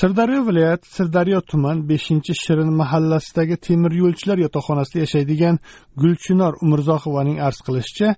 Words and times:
Sirdaryo 0.00 0.40
viloyati 0.48 0.88
sirdaryo 0.96 1.40
tuman 1.50 1.78
beshinchi 1.88 2.34
shirin 2.42 2.70
mahallasidagi 2.80 3.56
temir 3.66 3.92
yo'lchilar 4.02 4.38
yotoqxonasida 4.44 5.00
yashaydigan 5.04 5.56
gulchinor 6.02 6.54
umurzoqovaning 6.64 7.38
arz 7.46 7.58
qilishicha 7.66 8.08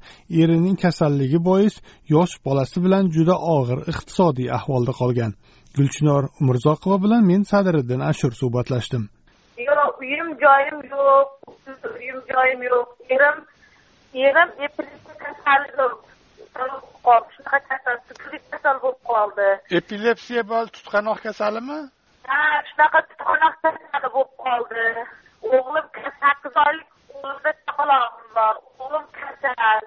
erining 0.43 0.77
kasalligi 0.85 1.41
bois 1.49 1.75
yosh 2.15 2.35
bolasi 2.47 2.85
bilan 2.85 3.11
juda 3.17 3.37
og'ir 3.57 3.81
iqtisodiy 3.93 4.49
ahvolda 4.59 4.93
qolgan. 5.01 5.33
Gulchinor 5.77 6.23
umurzoqova 6.41 6.99
bilan 7.05 7.23
men 7.31 7.43
sadiriddin 7.53 8.01
ashur 8.11 8.33
suhbatlashdim. 8.41 9.03
Yo'q 9.69 9.93
uyim 10.03 10.29
joyim 10.45 10.79
yo'q 10.95 11.29
uyim 11.99 12.19
joyim 12.33 12.61
yo'q. 12.71 12.87
Erim 13.15 13.37
erim 14.27 14.51
epilepsiya 14.67 15.15
kasalligi 15.25 15.87
shunaqa 16.57 17.59
kasal 17.69 17.99
sukrit 18.09 18.43
kasal 18.51 18.77
bo'lib 18.83 19.01
qoldi. 19.11 19.49
Epilepsiya 19.79 20.43
bor 20.53 20.67
tutqanoq 20.77 21.19
kasalimi? 21.27 21.79
Ha 22.31 22.41
shunaqa 22.71 23.01
tutqanoq 23.11 23.55
kasali 23.65 24.09
bo'lib 24.17 24.33
qoldi. 24.45 24.85
O'g'lim 25.57 25.87
sakkiz 26.23 26.55
oylik 26.67 26.89
o'g'limda 27.15 27.53
chaqalog'im 27.67 28.29
bor. 28.39 28.55
O'g'lim 28.83 29.07
kasal. 29.21 29.81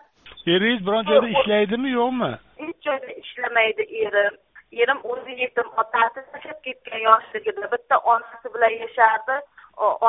Eringiz 0.54 0.82
biron 0.88 1.06
joyda 1.12 1.28
ishlaydimi 1.36 1.90
yo'qmi? 2.00 2.32
Hech 2.64 2.80
joyda 2.88 3.12
ishlamaydi 3.24 3.84
erim. 4.06 4.34
Erim 4.82 5.00
o'zi 5.12 5.34
yetim 5.44 5.68
otasi 5.82 6.20
tashlab 6.32 6.60
ketgan 6.66 7.02
yoshligida 7.10 7.72
bitta 7.76 7.96
onasi 8.14 8.54
bilan 8.56 8.74
yashardi. 8.84 9.38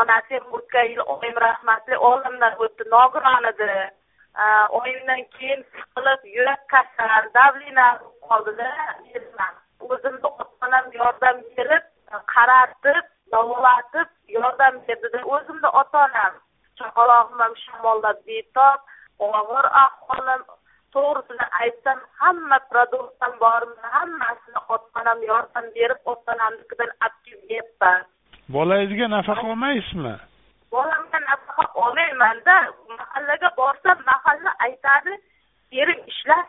Onasi 0.01 0.35
ham 0.39 0.47
o'tgan 0.57 0.91
yil 0.93 1.03
oyim 1.15 1.37
rahmatli 1.47 1.97
olamdan 2.09 2.53
o'tdi 2.65 2.85
nogiron 2.97 3.49
edi 3.53 3.71
oyimdan 4.79 5.23
keyin 5.39 5.65
siqilib 5.73 6.21
yurak 6.37 6.63
kasal 6.69 7.25
davlina 7.35 7.87
bo'lib 8.01 8.17
qoldida 8.29 8.71
o'zimni 9.81 10.29
ota 10.31 10.67
onam 10.67 10.87
yordam 11.01 11.37
berib 11.57 11.85
qaratib 12.35 13.05
davolatib 13.33 14.09
yordam 14.37 14.75
berdida 14.89 15.21
o'zimni 15.37 15.69
ota 15.81 16.05
onam 16.09 16.35
chaqalog'im 16.79 17.41
ham 17.45 17.55
shamolda 17.65 18.13
betob 18.27 18.81
og'ir 19.29 19.67
ahvolim 19.85 20.43
to'g'risini 20.95 21.47
aytsam 21.63 21.99
hamma 22.21 22.59
produktdan 22.71 23.33
borimni 23.45 23.89
hammasini 23.97 24.61
ota 24.75 25.01
onam 25.01 25.23
yordam 25.31 25.67
berib 25.77 26.01
ota 26.13 26.37
onamnikidan 26.37 26.91
olib 27.07 27.19
kelyapman 27.27 28.01
bolangizga 28.57 29.07
nafaqa 29.17 29.47
olmaysizmi 29.53 30.15
bolamga 30.75 31.19
nafaqa 31.29 31.65
olmaymanda 31.85 32.57
mahallaga 32.99 33.49
borsam 33.61 33.99
mahalla 34.11 34.53
aytadi 34.67 35.13
erim 35.83 36.01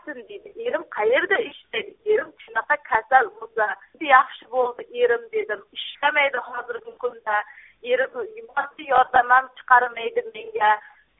ishlasin 0.08 0.28
deydi 0.28 0.68
erim 0.68 0.82
qayerda 0.96 1.38
ishlaydi 1.38 1.94
erim 2.12 2.32
shunaqa 2.44 2.76
kasal 2.90 3.26
bo'lsa 3.40 3.76
yaxshi 4.00 4.44
bo'ldi 4.52 4.82
erim 5.02 5.22
dedim. 5.32 5.60
Ishlamaydi 5.72 6.38
hozirgi 6.48 6.98
kunda. 6.98 7.42
Erim 7.82 8.10
moddiy 8.48 8.88
yordam 8.88 9.30
ham 9.30 9.48
chiqarmaydi 9.58 10.22
menga. 10.34 10.70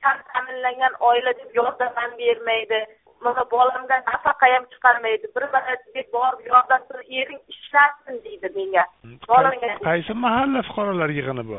Kam 0.03 0.17
ta'minlangan 0.33 0.95
oila 1.01 1.33
deb 1.39 1.55
yordam 1.55 1.93
ham 1.97 2.11
bermaydi. 2.19 2.81
Mana 3.21 3.45
bolamga 3.51 3.97
nafaqa 4.07 4.47
ham 4.55 4.65
chiqarmaydi. 4.73 5.27
Bir 5.37 5.45
marotaba 5.55 6.03
borib 6.13 6.47
yordam 6.47 6.83
ering 7.21 7.41
ishlasin 7.49 8.25
deydi 8.25 8.49
menga. 8.57 8.85
Bolamga 9.29 9.75
qaysi 9.91 10.13
mahalla 10.25 10.63
fuqarolar 10.69 11.11
yig'ini 11.19 11.45
bu? 11.51 11.59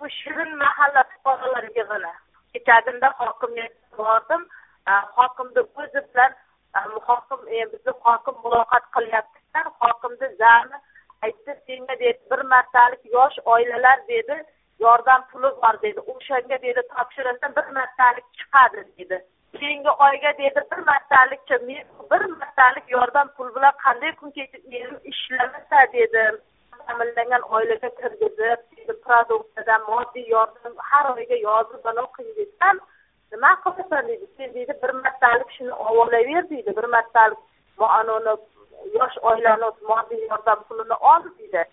Bu 0.00 0.06
shirin 0.20 0.56
mahalla 0.64 1.02
fuqarolar 1.12 1.64
yig'ini. 1.68 2.12
Kechagunda 2.52 3.08
hokimiyatga 3.18 3.98
bordim. 3.98 4.42
Hokimni 5.16 5.62
o'zi 5.80 6.00
bilan 6.10 6.32
hokim 7.08 7.40
e, 7.48 7.72
bizni 7.72 7.92
hokim 8.04 8.36
muloqot 8.44 8.84
qilyaptilar 8.96 9.66
hokimni 9.80 10.28
zami 10.42 10.76
aytdi 11.22 11.52
senga 11.66 11.94
dedi 12.02 12.20
bir 12.30 12.42
martalik 12.52 13.02
yosh 13.16 13.38
oilalar 13.44 13.98
dedi 14.08 14.36
yordam 14.80 15.24
puli 15.32 15.50
bor 15.62 15.74
dedi 15.82 16.00
o'shanga 16.12 16.62
dedi 16.66 16.82
topshirasan 16.94 17.56
bir 17.56 17.66
martalik 17.78 18.26
chiqadi 18.38 18.84
dedi. 18.98 19.18
Keyingi 19.58 19.90
oyga 20.06 20.32
dedi 20.38 20.60
bir 20.70 20.80
martalikcha 20.90 21.58
men 21.68 21.84
bir 22.10 22.22
martalik 22.40 22.86
yordam 22.96 23.28
pul 23.36 23.48
bilan 23.56 23.74
qanday 23.84 24.12
kun 24.20 24.30
kechib 24.36 24.72
erim 24.78 24.98
ishlamasa 25.12 25.80
dedim 25.92 26.34
ta'minlangan 26.86 27.42
oilaga 27.56 27.90
kirgizib 28.00 28.60
produksiyadan 29.06 29.82
moddiy 29.90 30.28
yordam 30.34 30.74
har 30.90 31.10
oyga 31.14 31.36
yozib 31.48 31.84
balo 31.88 32.04
qilgizsam 32.18 32.80
nima 33.38 33.54
qilasan 33.64 34.08
deydi 34.08 34.26
sen 34.36 34.54
deydi 34.54 34.74
bir 34.82 34.90
martalik 34.90 35.50
shuni 35.56 35.72
olaver 35.72 36.50
deydi 36.50 36.76
bir 36.76 36.86
martalik 36.94 37.38
anani 37.78 38.34
yosh 38.98 39.16
oilani 39.22 39.68
moddiy 39.88 40.24
yordam 40.30 40.62
pulini 40.68 40.96
ol 41.12 41.22
deydi 41.38 41.64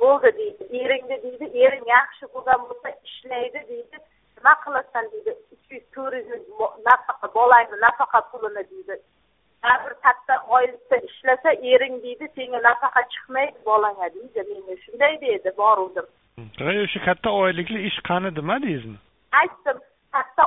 bo'ldi 0.00 0.30
deydi. 0.38 0.62
Eringni 0.82 1.16
deydi 1.24 1.46
ering 1.64 1.84
yaxshi 1.96 2.24
bo'lgan 2.34 2.60
bo'lsa 2.68 2.88
ishlaydi 3.08 3.60
deydi. 3.68 3.96
Nima 4.36 4.54
qilasan 4.64 5.04
deydi 5.12 5.30
uch 5.54 5.66
yuz 5.74 5.84
to'rt 5.94 6.24
yuz 6.30 6.42
nafaqa 6.88 7.34
bolangni 7.34 7.76
nafaqa 7.86 8.20
pulini 8.30 8.64
deydi 8.72 8.96
bir 9.84 9.94
katta 10.04 10.34
oylikda 10.56 10.96
ishlasa 11.08 11.50
ering 11.72 12.02
deydi 12.02 12.28
senga 12.36 12.58
nafaqa 12.68 13.02
chiqmaydi 13.12 13.58
bolangga 13.70 14.08
deydi. 14.16 14.40
Menga 14.50 14.74
shunday 14.84 15.20
dedi 15.26 15.56
boruvdim 15.62 16.06
o'sha 16.84 17.00
katta 17.08 17.30
oylikli 17.30 17.86
ish 17.88 17.98
qani 18.08 18.36
demadingizmi 18.36 18.98
aytdim 19.40 19.78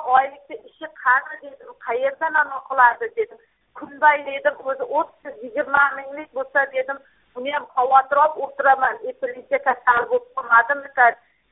katta 0.08 0.56
ishi 0.70 0.88
qani 1.04 1.36
dedim 1.44 1.78
qayerdan 1.88 2.42
anavi 2.42 2.66
qiladi 2.70 3.12
dedim. 3.20 3.40
Kunday 3.80 4.18
dedim 4.32 4.56
o'zi 4.72 4.86
o'ttiz 5.00 5.44
yigirma 5.46 5.84
minglik 5.98 6.30
bo'lsa 6.38 6.66
dedim 6.76 7.00
uni 7.38 7.52
ham 7.56 7.66
xavotir 7.78 8.22
olib 8.24 8.38
o'tiraman 8.46 8.96
epilepsiya 9.12 9.60
kasali 9.68 10.06
bo'lib 10.12 10.30
qolmadimi 10.38 10.94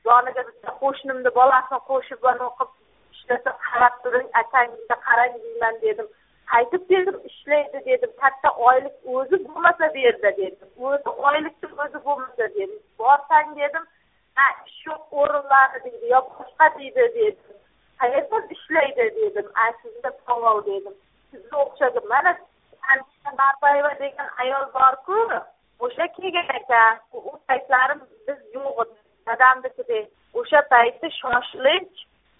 yoniga 0.08 0.42
bitta 0.48 0.74
qo'shnimni 0.82 1.30
bolasini 1.38 1.80
qo'shib 1.90 2.28
o'qib 2.50 2.70
ishlasa 3.16 3.52
qarab 3.66 3.98
turing 4.04 4.28
akangizga 4.42 4.96
qarang 5.08 5.36
deyman 5.42 5.80
dedim. 5.84 6.08
Qaytib 6.52 6.82
dedim 6.92 7.16
ishlaydi 7.30 7.78
dedim. 7.90 8.12
Katta 8.22 8.50
oylik 8.68 8.96
o'zi 9.16 9.36
bo'lmasa 9.46 9.92
bu 9.94 10.04
yerda 10.06 10.30
dedim. 10.40 10.68
O'zi 10.90 11.14
oylikni 11.28 11.72
o'zi 11.84 12.04
bo'lmasa 12.06 12.48
dedim. 12.56 12.78
Borsang 13.02 13.54
dedim 13.60 13.84
ha 14.38 14.46
ish 14.66 14.80
yo'q 14.88 15.20
o'rinlari 15.22 15.84
deydi 15.86 16.14
yo 16.14 16.20
boshqa 16.38 16.70
deydi 16.78 17.08
dedim. 17.18 17.55
Qayerda 18.00 18.38
ishlaydi 18.56 19.04
dedim 19.18 19.48
a 19.62 19.64
sizda 19.82 20.10
savol 20.26 20.58
dedim. 20.66 20.94
Sizga 21.30 21.56
o'xshagan 21.64 22.06
mana 22.12 22.32
barbayeva 23.38 23.92
degan 23.98 24.28
ayol 24.42 24.66
borku 24.74 25.18
o'sha 25.84 26.06
kelgan 26.16 26.48
ekan 26.58 27.00
u 27.12 27.32
paytlari 27.48 27.94
biz 28.26 28.40
yo'q 28.56 28.82
edik 28.82 29.00
dadamnikida 29.26 30.00
o'sha 30.40 30.60
payti 30.72 31.10
shoshilinch 31.20 31.96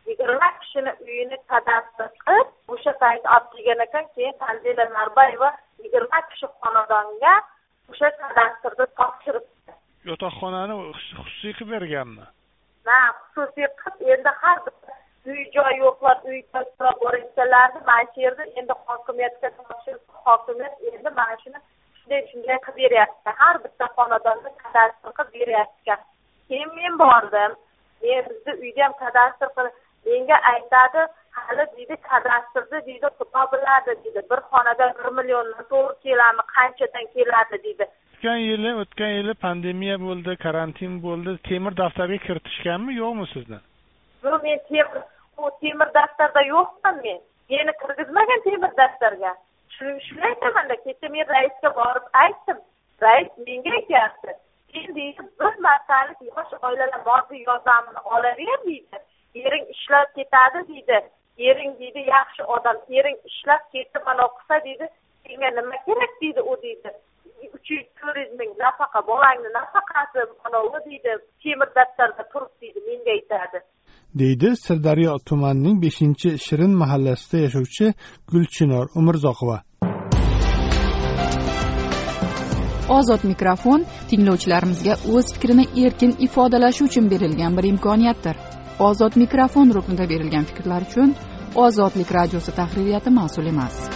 yigirma 0.08 0.48
kishini 0.60 0.92
uyini 1.06 1.38
kadastr 1.52 2.08
qilib 2.24 2.48
o'sha 2.74 2.92
payt 3.02 3.24
olib 3.34 3.50
kelgan 3.54 3.84
ekan 3.86 4.06
keyin 4.14 4.38
tanzila 4.42 4.84
narbayeva 4.98 5.50
yigirma 5.82 6.18
kishi 6.30 6.46
xonadonga 6.60 7.34
o'sha 7.90 8.08
kadastrni 8.22 8.86
topshiribdi. 8.98 9.72
Yotoqxonani 10.10 10.74
xususiy 11.02 11.52
qilib 11.58 11.70
berganmi? 11.74 12.24
Ha 12.86 13.00
xususiy 13.34 13.68
qilib 13.82 14.14
endi 14.14 14.32
har 14.42 14.58
bitta 14.66 14.92
so'rab 16.52 16.96
boringsalarni 17.04 17.80
mana 17.88 18.04
shu 18.12 18.20
yerda 18.24 18.44
endi 18.60 18.74
hokimiyatga 18.86 19.50
topshirib 19.58 20.04
hokimiyat 20.26 20.74
endi 20.92 21.10
mana 21.18 21.36
shuni 21.42 21.58
shunday 21.98 22.22
shunday 22.30 22.58
qilib 22.66 22.78
beryapti. 22.84 23.30
Har 23.40 23.56
bitta 23.64 23.86
xonadonga 23.96 24.50
kadastr 24.62 25.10
qilib 25.18 25.34
beryapti. 25.40 25.98
Keyin 26.48 26.70
men 26.78 26.98
bordim. 27.02 27.52
Men 28.02 28.24
bizni 28.30 28.52
uyda 28.64 28.84
ham 28.84 28.96
kadastr 29.04 29.48
qilib 29.56 29.74
menga 30.08 30.40
aytadi 30.52 31.06
hali 31.36 31.64
deydi 31.76 31.96
kadastrni 32.10 32.78
deydi 32.88 33.08
xudo 33.18 33.42
biladi 33.52 33.92
deydi. 34.02 34.20
Bir 34.30 34.40
xonada 34.50 34.86
bir 34.98 35.08
milliondan 35.18 35.64
to'g'ri 35.72 35.94
keladimi 36.04 36.44
qanchadan 36.56 37.06
keladi 37.14 37.62
deydi. 37.66 37.86
O'tgan 38.16 38.38
yili 38.50 38.70
o'tgan 38.82 39.12
yili 39.18 39.34
pandemiya 39.46 39.96
bo'ldi 40.06 40.36
karantin 40.44 40.92
bo'ldi. 41.06 41.30
Temir 41.48 41.72
daftarga 41.82 42.18
kiritishganmi 42.26 42.92
yo'qmi 43.02 43.26
sizni 43.34 43.60
yo'q 44.26 44.42
men 44.46 44.58
temir 44.68 45.02
bu 45.38 45.50
temir 45.60 45.94
daftarda 45.94 46.42
yo'qman 46.42 47.02
men. 47.02 47.20
Meni 47.50 47.72
kirgizmagan 47.80 48.40
temir 48.48 48.72
daftarga 48.76 49.32
shuni 49.78 50.26
aytamanda 50.30 50.76
kecha 50.84 51.08
men 51.08 51.26
raisga 51.34 51.70
borib 51.78 52.06
aytdim. 52.24 52.58
Rais 53.02 53.30
menga 53.46 53.70
aytyapti. 53.78 54.32
Sen 54.72 54.94
deydi 54.94 55.22
bir 55.40 55.54
martalik 55.66 56.20
yosh 56.30 56.52
oilalar 56.62 57.02
moddiy 57.06 57.42
yordamini 57.48 58.00
olaver 58.04 58.58
deydi. 58.66 58.98
Ering 59.34 59.66
ishlab 59.74 60.14
ketadi 60.16 60.68
deydi. 60.68 60.98
Ering 61.38 61.78
deydi 61.80 62.00
yaxshi 62.14 62.42
odam. 62.44 62.76
Ering 62.90 63.18
ishlab 63.30 63.62
ketib 63.72 64.02
mana 64.06 64.28
qilsa 64.36 64.64
deydi 64.64 64.88
senga 65.26 65.50
nima 65.50 65.76
kerak 65.86 66.12
deydi 66.22 66.40
u 66.40 66.62
deydi. 66.62 66.90
Uch 67.56 67.68
yuz 67.74 67.86
to'rt 67.98 68.16
yuz 68.22 68.32
ming 68.40 68.52
buvangni 69.08 69.50
nafaqasi 69.58 70.20
manavi 70.42 70.78
deydi 70.86 71.12
temir 71.42 71.68
daftarda 71.78 72.22
turibdi 72.32 72.60
deydi 72.62 72.80
menga 72.88 73.10
aytadi. 73.16 73.58
Deydi 74.20 74.48
sirdaryo 74.66 75.12
tumanining 75.28 75.76
beshinchi 75.84 76.28
shirin 76.46 76.72
mahallasida 76.82 77.38
yashovchi 77.46 77.86
gulchinor 78.30 78.86
umurzoqova. 78.98 79.58
Ozod 82.98 83.22
mikrofon 83.32 83.80
tinglovchilarimizga 84.10 84.94
o'z 85.14 85.26
fikrini 85.34 85.64
erkin 85.84 86.12
ifodalashi 86.26 86.84
uchun 86.88 87.10
berilgan 87.12 87.52
bir 87.58 87.64
imkoniyatdir. 87.72 88.36
Ozod 88.88 89.14
mikrofon 89.22 89.74
ruknida 89.76 90.04
berilgan 90.12 90.44
fikrlar 90.50 90.82
uchun 90.88 91.16
ozodlik 91.56 92.14
radiosi 92.18 92.52
tahririyati 92.60 93.10
mas'ul 93.10 93.46
emas 93.46 93.95